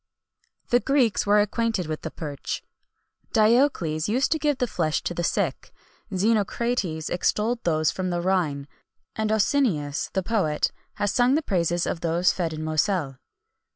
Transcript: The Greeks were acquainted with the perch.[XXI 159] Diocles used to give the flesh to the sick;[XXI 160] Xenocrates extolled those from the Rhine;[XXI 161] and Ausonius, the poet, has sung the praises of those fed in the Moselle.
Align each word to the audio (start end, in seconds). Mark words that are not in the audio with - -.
The 0.69 0.79
Greeks 0.79 1.27
were 1.27 1.39
acquainted 1.41 1.85
with 1.85 2.01
the 2.01 2.09
perch.[XXI 2.09 3.35
159] 3.37 3.59
Diocles 3.61 4.09
used 4.09 4.31
to 4.31 4.39
give 4.39 4.57
the 4.57 4.65
flesh 4.65 5.03
to 5.03 5.13
the 5.13 5.23
sick;[XXI 5.23 6.19
160] 6.39 6.87
Xenocrates 6.97 7.09
extolled 7.13 7.63
those 7.65 7.91
from 7.91 8.09
the 8.09 8.19
Rhine;[XXI 8.19 8.67
161] 9.21 9.21
and 9.21 9.29
Ausonius, 9.31 10.09
the 10.13 10.23
poet, 10.23 10.71
has 10.95 11.11
sung 11.11 11.35
the 11.35 11.43
praises 11.43 11.85
of 11.85 12.01
those 12.01 12.31
fed 12.31 12.51
in 12.51 12.61
the 12.61 12.65
Moselle. 12.65 13.19